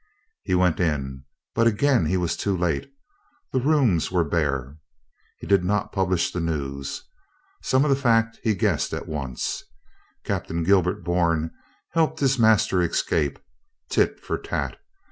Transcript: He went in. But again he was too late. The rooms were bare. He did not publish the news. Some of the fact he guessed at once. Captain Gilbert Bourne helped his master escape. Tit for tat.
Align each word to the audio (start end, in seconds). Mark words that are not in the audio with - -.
He 0.41 0.55
went 0.55 0.79
in. 0.79 1.25
But 1.53 1.67
again 1.67 2.07
he 2.07 2.17
was 2.17 2.35
too 2.35 2.57
late. 2.57 2.91
The 3.53 3.59
rooms 3.61 4.11
were 4.11 4.23
bare. 4.23 4.79
He 5.37 5.45
did 5.45 5.63
not 5.63 5.91
publish 5.91 6.31
the 6.31 6.39
news. 6.39 7.03
Some 7.61 7.83
of 7.85 7.91
the 7.91 7.95
fact 7.95 8.39
he 8.41 8.55
guessed 8.55 8.95
at 8.95 9.07
once. 9.07 9.61
Captain 10.23 10.63
Gilbert 10.63 11.03
Bourne 11.03 11.51
helped 11.91 12.19
his 12.19 12.39
master 12.39 12.81
escape. 12.81 13.37
Tit 13.89 14.19
for 14.19 14.39
tat. 14.39 14.79